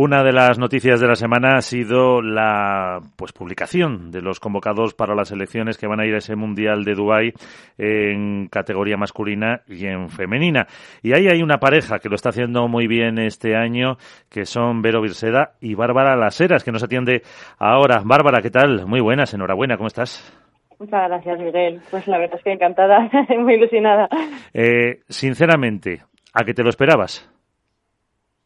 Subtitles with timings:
[0.00, 4.94] Una de las noticias de la semana ha sido la pues publicación de los convocados
[4.94, 7.32] para las elecciones que van a ir a ese Mundial de Dubái
[7.78, 10.68] en categoría masculina y en femenina.
[11.02, 13.96] Y ahí hay una pareja que lo está haciendo muy bien este año,
[14.30, 17.22] que son Vero Virseda y Bárbara Laseras, que nos atiende
[17.58, 18.00] ahora.
[18.04, 18.86] Bárbara, ¿qué tal?
[18.86, 20.32] Muy buenas, enhorabuena, ¿cómo estás?
[20.78, 21.80] Muchas gracias, Miguel.
[21.90, 24.08] Pues la verdad es que encantada, muy ilusionada.
[24.54, 26.02] Eh, sinceramente,
[26.34, 27.28] ¿a qué te lo esperabas?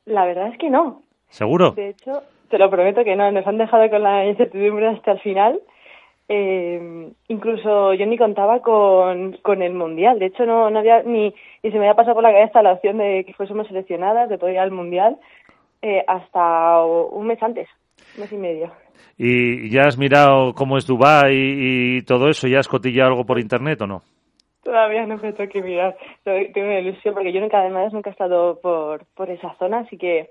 [0.07, 1.03] La verdad es que no.
[1.33, 1.71] ¿Seguro?
[1.71, 5.21] De hecho, te lo prometo que no, nos han dejado con la incertidumbre hasta el
[5.21, 5.61] final.
[6.29, 10.19] Eh, incluso yo ni contaba con, con el Mundial.
[10.19, 12.75] De hecho, no, no había ni, ni se me había pasado por la cabeza la
[12.75, 15.17] opción de que fuésemos seleccionadas, de poder ir al Mundial,
[15.81, 17.67] eh, hasta un mes antes,
[18.15, 18.71] un mes y medio.
[19.17, 22.47] ¿Y ya has mirado cómo es Dubái y, todo eso?
[22.47, 24.03] ¿Ya has cotillado algo por internet o no?
[24.63, 25.97] Todavía no me tengo que mirar.
[26.25, 29.97] Tengo una ilusión porque yo nunca, además, nunca he estado por, por esa zona, así
[29.97, 30.29] que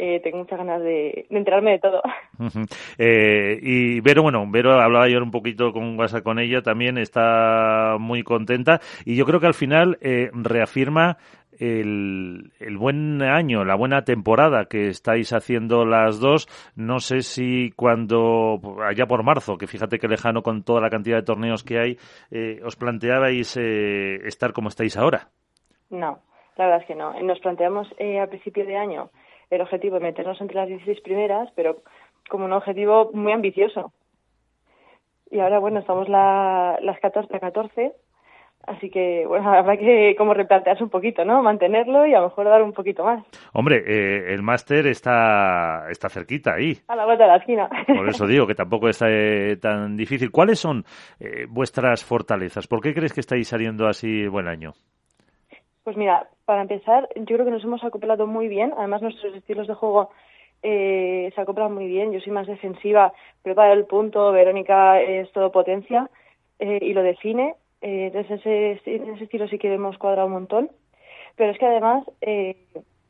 [0.00, 2.02] eh, tengo muchas ganas de, enterarme de todo.
[2.98, 7.96] eh, y Vero, bueno, Vero hablaba yo un poquito con WhatsApp con ella, también está
[8.00, 11.18] muy contenta y yo creo que al final eh, reafirma
[11.58, 16.48] el, el, buen año, la buena temporada que estáis haciendo las dos.
[16.74, 21.18] No sé si cuando, allá por marzo, que fíjate que lejano con toda la cantidad
[21.18, 21.98] de torneos que hay,
[22.30, 25.28] eh, os planteabais eh, estar como estáis ahora.
[25.90, 26.20] No,
[26.56, 27.12] la verdad es que no.
[27.20, 29.10] Nos planteamos eh, a principio de año
[29.50, 31.78] el objetivo de meternos entre las 16 primeras, pero
[32.28, 33.92] como un objetivo muy ambicioso.
[35.30, 37.92] Y ahora, bueno, estamos la, las 14 a 14,
[38.66, 41.42] así que, bueno, habrá que como replantearse un poquito, ¿no?
[41.42, 43.24] Mantenerlo y a lo mejor dar un poquito más.
[43.52, 46.78] Hombre, eh, el máster está, está cerquita ahí.
[46.88, 47.68] A la vuelta de la esquina.
[47.86, 50.30] Por eso digo que tampoco es eh, tan difícil.
[50.30, 50.84] ¿Cuáles son
[51.18, 52.66] eh, vuestras fortalezas?
[52.66, 54.72] ¿Por qué crees que estáis saliendo así buen año?
[55.90, 58.72] Pues mira, para empezar, yo creo que nos hemos acoplado muy bien.
[58.78, 60.10] Además, nuestros estilos de juego
[60.62, 62.12] eh, se acoplan muy bien.
[62.12, 64.30] Yo soy más defensiva, prepara el punto.
[64.30, 66.08] Verónica es todo potencia
[66.60, 67.56] eh, y lo define.
[67.80, 70.70] Eh, entonces, en ese estilo sí que hemos cuadrado un montón.
[71.34, 72.54] Pero es que además, eh,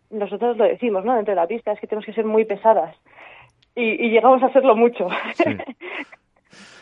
[0.08, 1.14] nosotros lo decimos, ¿no?
[1.14, 2.96] Dentro de la pista, es que tenemos que ser muy pesadas.
[3.76, 5.06] Y, y llegamos a hacerlo mucho.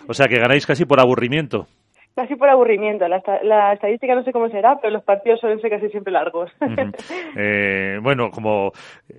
[0.07, 1.67] O sea, que ganáis casi por aburrimiento
[2.19, 3.07] casi por aburrimiento.
[3.07, 6.51] La, la, estadística no sé cómo será, pero los partidos suelen ser casi siempre largos.
[6.61, 6.95] Uh -huh.
[7.37, 8.73] eh, bueno, como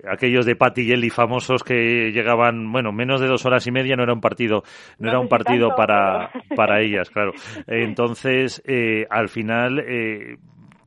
[0.06, 3.96] aquellos de Patty y Eli famosos que llegaban, bueno, menos de dos horas y media
[3.96, 4.62] no era un partido,
[4.98, 6.56] no, no era un partido tanto, para, pero...
[6.56, 7.32] para ellas, claro.
[7.66, 10.36] Entonces, eh, al final, eh,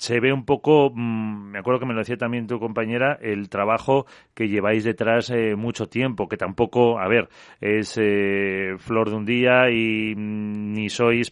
[0.04, 3.48] se ve un poco, mmm, me acuerdo que me lo decía también tu compañera, el
[3.50, 7.30] trabajo que lleváis detrás eh, mucho tiempo, que tampoco, a ver,
[7.62, 11.32] es eh, flor de un día y mmm, ni sois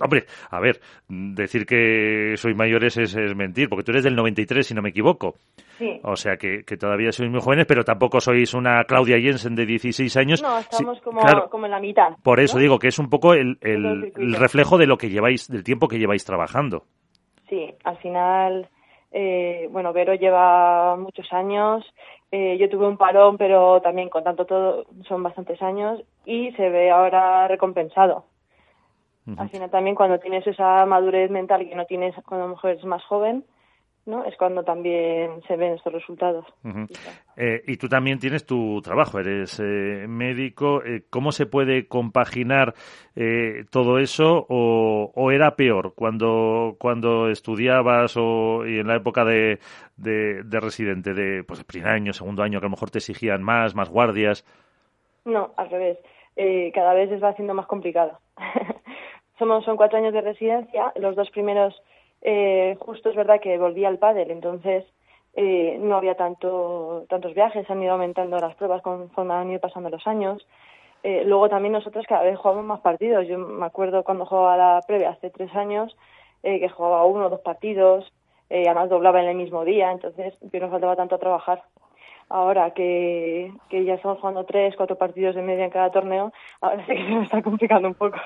[0.00, 4.66] Hombre, a ver, decir que sois mayores es, es, mentir, porque tú eres del 93,
[4.66, 5.36] si no me equivoco.
[5.78, 6.00] Sí.
[6.02, 9.66] O sea, que, que, todavía sois muy jóvenes, pero tampoco sois una Claudia Jensen de
[9.66, 10.42] 16 años.
[10.42, 12.16] No, estamos sí, como, claro, como en la mitad.
[12.22, 12.62] Por eso ¿no?
[12.62, 15.88] digo que es un poco el, el, el, reflejo de lo que lleváis, del tiempo
[15.88, 16.84] que lleváis trabajando.
[17.48, 18.68] Sí, al final,
[19.12, 21.84] eh, bueno, Vero lleva muchos años.
[22.32, 26.68] Eh, yo tuve un parón, pero también con tanto todo son bastantes años y se
[26.68, 28.24] ve ahora recompensado.
[29.26, 29.40] Uh -huh.
[29.40, 32.70] Al final también cuando tienes esa madurez mental que no tienes cuando a lo mejor
[32.70, 33.44] eres más joven,
[34.06, 34.24] ¿no?
[34.24, 36.44] Es cuando también se ven estos resultados.
[36.62, 36.98] Uh -huh.
[37.36, 40.82] eh, y tú también tienes tu trabajo, eres eh, médico.
[40.84, 42.74] Eh, ¿Cómo se puede compaginar
[43.16, 49.24] eh, todo eso o, o, era peor cuando, cuando estudiabas o y en la época
[49.24, 49.58] de,
[49.96, 53.42] de, de residente, de pues, primer año, segundo año, que a lo mejor te exigían
[53.42, 54.44] más, más guardias?
[55.24, 55.98] No, al revés.
[56.36, 58.18] Eh, cada vez se va haciendo más complicado.
[59.38, 61.74] Somos, son cuatro años de residencia, los dos primeros
[62.22, 64.84] eh, justo es verdad que volví al pádel, entonces
[65.34, 69.90] eh, no había tanto, tantos viajes, han ido aumentando las pruebas conforme han ido pasando
[69.90, 70.46] los años.
[71.02, 73.28] Eh, luego también nosotros cada vez jugamos más partidos.
[73.28, 75.94] Yo me acuerdo cuando jugaba la previa hace tres años
[76.42, 78.10] eh, que jugaba uno o dos partidos,
[78.48, 81.62] eh, además doblaba en el mismo día, entonces que no faltaba tanto trabajar
[82.28, 86.84] ahora que, que ya estamos jugando tres, cuatro partidos de media en cada torneo, ahora
[86.86, 88.16] sí que se me está complicando un poco.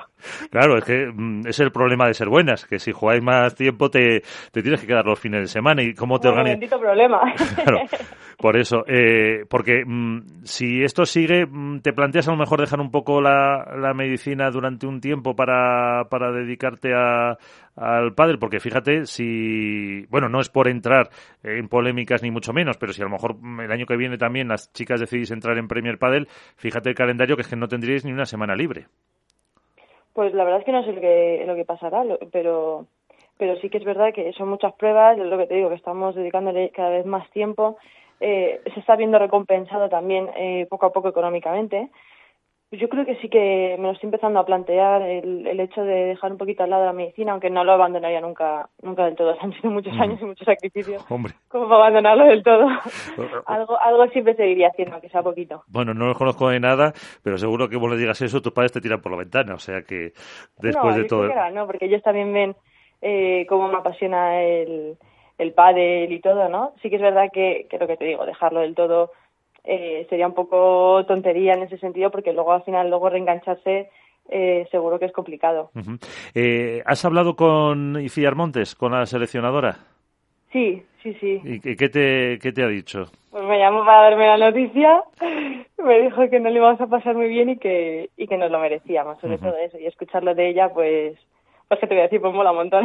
[0.50, 3.90] Claro, es que mm, es el problema de ser buenas, que si jugáis más tiempo
[3.90, 6.58] te, te tienes que quedar los fines de semana y cómo te organizas.
[6.61, 7.20] bendito problema.
[7.64, 7.81] Claro,
[8.38, 12.81] por eso, eh, porque mm, si esto sigue, mm, te planteas a lo mejor dejar
[12.81, 17.37] un poco la, la medicina durante un tiempo para, para dedicarte a,
[17.75, 21.08] al pádel, porque fíjate si, bueno, no es por entrar
[21.43, 24.46] en polémicas ni mucho menos, pero si a lo mejor el año que viene también
[24.46, 28.05] las chicas decidís entrar en Premier Padel, fíjate el calendario que es que no tendríais
[28.05, 28.87] ni una semana libre.
[30.12, 32.87] Pues la verdad es que no sé lo que, lo que pasará, pero,
[33.37, 35.75] pero sí que es verdad que son muchas pruebas, es lo que te digo, que
[35.75, 37.79] estamos dedicándole cada vez más tiempo.
[38.20, 41.91] Eh, se está viendo recompensado también eh, poco a poco económicamente.
[42.70, 46.05] Yo creo que sí que me lo estoy empezando a plantear el, el hecho de
[46.05, 49.35] dejar un poquito al lado la medicina, aunque no lo abandonaría nunca nunca del todo.
[49.41, 51.03] Han sido muchos años y muchos sacrificios.
[51.11, 51.32] Hombre.
[51.49, 52.67] Como para abandonarlo del todo.
[53.47, 55.62] algo, algo siempre seguiría haciendo, aunque sea poquito.
[55.69, 56.93] Bueno, no los conozco de nada,
[57.23, 59.55] pero seguro que vos le digas eso, tus padres te tiran por la ventana.
[59.55, 60.12] O sea que
[60.59, 61.31] después de todo.
[61.53, 62.56] no, porque ellos también ven
[63.00, 64.99] eh, cómo me apasiona el,
[65.38, 66.73] el pádel y todo, ¿no?
[66.82, 69.12] Sí que es verdad que, que lo que te digo, dejarlo del todo
[69.64, 73.90] eh, sería un poco tontería en ese sentido porque luego al final luego reengancharse
[74.31, 75.70] eh, seguro que es complicado.
[76.35, 79.79] eh, ¿Has hablado con Iciar Montes, con la seleccionadora?
[80.52, 81.40] Sí, sí, sí.
[81.44, 83.06] ¿Y qué te, qué te ha dicho?
[83.31, 85.05] Pues me llamó para darme la noticia,
[85.85, 88.50] me dijo que no le íbamos a pasar muy bien y que, y que nos
[88.50, 89.79] lo merecíamos, sobre todo eso.
[89.79, 91.19] Y escucharlo de ella, pues,
[91.69, 92.85] pues que te voy a decir, pues mola un montón.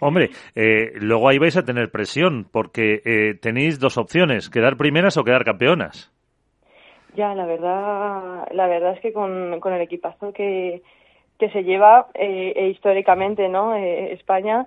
[0.00, 5.16] Hombre, eh, luego ahí vais a tener presión, porque eh, tenéis dos opciones, quedar primeras
[5.16, 6.12] o quedar campeonas.
[7.16, 10.82] Ya, la verdad, la verdad es que con, con el equipazo que,
[11.38, 13.74] que se lleva eh, e históricamente, ¿no?
[13.74, 14.66] Eh, España,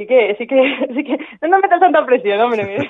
[0.00, 0.56] sí que, sí que,
[0.94, 2.88] sí que, no me metas tanta presión, hombre.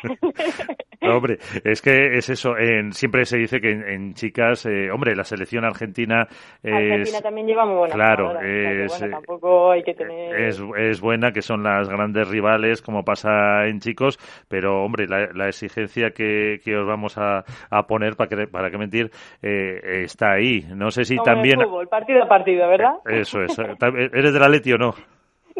[1.00, 4.90] no, hombre, es que es eso, en, siempre se dice que en, en chicas, eh,
[4.92, 6.28] hombre, la selección argentina
[6.62, 6.72] es...
[6.72, 10.40] Argentina también lleva muy buena Claro, es, bueno, tampoco hay que tener...
[10.40, 14.18] es, es buena, que son las grandes rivales, como pasa en chicos,
[14.48, 18.70] pero, hombre, la, la exigencia que, que os vamos a, a poner, para que, para
[18.70, 19.10] que mentir,
[19.42, 20.64] eh, está ahí.
[20.74, 21.60] No sé si Como también...
[21.60, 22.94] El fútbol, partido a partido, ¿verdad?
[23.06, 23.58] Eso es.
[23.58, 24.94] ¿Eres de la Leti o no?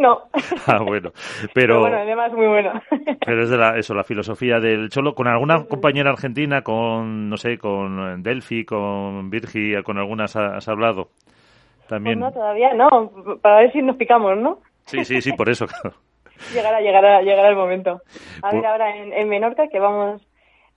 [0.01, 0.23] No.
[0.67, 1.11] Ah, bueno.
[1.13, 2.73] Pero, Pero bueno, además muy bueno.
[3.27, 5.15] pero es de la, eso, la filosofía del Cholo.
[5.15, 11.11] ¿Con alguna compañera argentina, con, no sé, con Delphi, con Virgi, con algunas has hablado?
[11.89, 12.19] También.
[12.19, 12.89] Pues no, todavía no.
[13.43, 14.61] Para ver si nos picamos, ¿no?
[14.87, 15.97] Sí, sí, sí, por eso, claro.
[16.55, 18.01] Llegará, llegará, llegará el momento.
[18.43, 20.27] A ver Pues- ahora en, en Menorca, que vamos...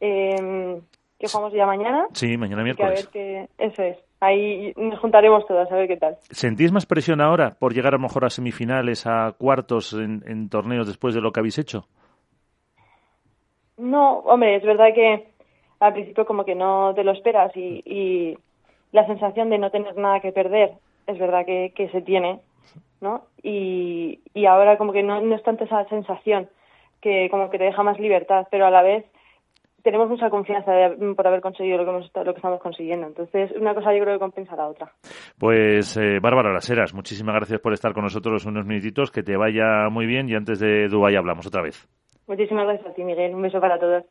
[0.01, 0.81] Eh,
[1.23, 2.05] que jugamos ya mañana.
[2.13, 3.07] Sí, mañana Que a ver miércoles.
[3.13, 3.47] qué...
[3.57, 3.97] Eso es.
[4.19, 6.15] Ahí nos juntaremos todas a ver qué tal.
[6.29, 10.49] ¿Sentís más presión ahora por llegar a lo mejor a semifinales, a cuartos en, en
[10.49, 11.85] torneos después de lo que habéis hecho?
[13.77, 15.27] No, hombre, es verdad que
[15.79, 18.37] al principio como que no te lo esperas y, y
[18.91, 20.73] la sensación de no tener nada que perder
[21.07, 22.39] es verdad que, que se tiene,
[23.01, 23.23] ¿no?
[23.41, 26.47] Y, y ahora como que no, no es tanto esa sensación
[27.01, 29.05] que como que te deja más libertad, pero a la vez
[29.83, 33.05] tenemos mucha confianza de- por haber conseguido lo que, hemos, lo que estamos consiguiendo.
[33.07, 34.91] Entonces, una cosa yo creo que compensa la otra.
[35.37, 39.89] Pues eh, Bárbara Laseras, muchísimas gracias por estar con nosotros unos minutitos, que te vaya
[39.91, 41.87] muy bien y antes de Dubái hablamos otra vez.
[42.27, 43.35] Muchísimas gracias a ti, Miguel.
[43.35, 44.03] Un beso para todos.